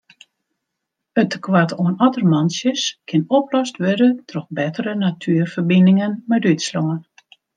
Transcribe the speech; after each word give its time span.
It 1.23 1.27
tekoart 1.33 1.73
oan 1.83 1.95
ottermantsjes 2.05 2.81
kin 3.07 3.21
oplost 3.37 3.75
wurde 3.83 4.09
troch 4.29 4.49
bettere 4.59 4.93
natuerferbiningen 5.05 6.11
mei 6.29 6.41
Dútslân. 6.47 6.99